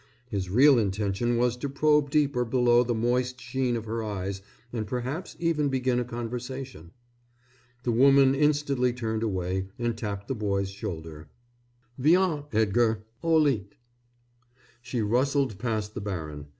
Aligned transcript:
His 0.31 0.49
real 0.49 0.79
intention 0.79 1.37
was 1.37 1.55
to 1.57 1.69
probe 1.69 2.09
deeper 2.09 2.43
below 2.43 2.83
the 2.83 2.95
moist 2.95 3.39
sheen 3.39 3.75
of 3.77 3.85
her 3.85 4.01
eyes 4.03 4.41
and 4.73 4.87
perhaps 4.87 5.35
even 5.37 5.69
begin 5.69 5.99
a 5.99 6.03
conversation. 6.03 6.89
The 7.83 7.91
woman 7.91 8.33
instantly 8.33 8.93
turned 8.93 9.21
away 9.21 9.67
and 9.77 9.95
tapped 9.95 10.27
the 10.27 10.33
boy's 10.33 10.71
shoulder. 10.71 11.29
"Viens, 11.99 12.45
Edgar. 12.51 13.03
Au 13.21 13.35
lit." 13.37 13.75
She 14.81 15.03
rustled 15.03 15.59
past 15.59 15.93
the 15.93 16.01
baron. 16.01 16.47